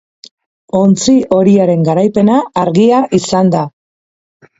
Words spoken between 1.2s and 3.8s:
horiaren garaipena argia izan da.